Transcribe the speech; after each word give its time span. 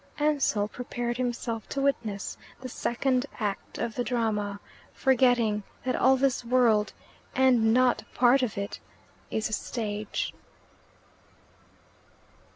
'"Ansell 0.17 0.67
prepared 0.67 1.17
himself 1.17 1.69
to 1.69 1.79
witness 1.83 2.35
the 2.59 2.67
second 2.69 3.27
act 3.39 3.77
of 3.77 3.93
the 3.93 4.03
drama; 4.03 4.59
forgetting 4.93 5.61
that 5.85 5.95
all 5.95 6.17
this 6.17 6.43
world, 6.43 6.91
and 7.35 7.71
not 7.71 8.03
part 8.15 8.41
of 8.41 8.57
it, 8.57 8.79
is 9.29 9.47
a 9.47 9.53
stage. 9.53 10.33